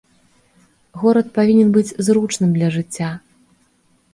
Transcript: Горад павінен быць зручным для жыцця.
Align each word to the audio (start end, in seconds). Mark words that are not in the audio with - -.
Горад 1.01 1.27
павінен 1.35 1.69
быць 1.75 1.95
зручным 2.09 2.49
для 2.59 2.69
жыцця. 2.77 3.09